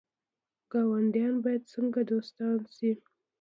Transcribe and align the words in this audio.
ګاونډیان 0.71 1.35
باید 1.43 1.63
څنګه 1.73 2.01
دوستان 2.11 2.57
شي؟ 2.75 2.91